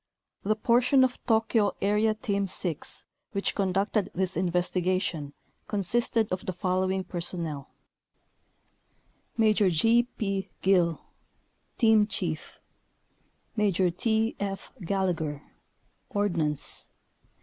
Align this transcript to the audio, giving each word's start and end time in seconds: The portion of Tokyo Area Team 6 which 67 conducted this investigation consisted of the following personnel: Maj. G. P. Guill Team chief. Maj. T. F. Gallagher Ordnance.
The 0.41 0.55
portion 0.55 1.03
of 1.03 1.23
Tokyo 1.27 1.73
Area 1.79 2.15
Team 2.15 2.47
6 2.47 3.05
which 3.33 3.45
67 3.49 3.63
conducted 3.67 4.09
this 4.15 4.35
investigation 4.35 5.33
consisted 5.67 6.31
of 6.31 6.43
the 6.47 6.53
following 6.53 7.03
personnel: 7.03 7.69
Maj. 9.37 9.59
G. 9.71 10.07
P. 10.17 10.49
Guill 10.63 10.97
Team 11.77 12.07
chief. 12.07 12.59
Maj. 13.55 13.79
T. 13.95 14.35
F. 14.39 14.71
Gallagher 14.83 15.43
Ordnance. 16.09 16.89